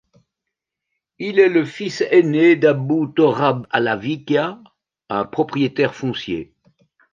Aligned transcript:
Il 1.19 1.37
est 1.37 1.47
le 1.47 1.63
fils 1.63 2.01
aîné 2.09 2.55
d'Abu 2.55 3.13
Torab 3.15 3.67
Alavikia, 3.69 4.57
un 5.09 5.25
propriétaire 5.25 5.93
foncier. 5.93 6.55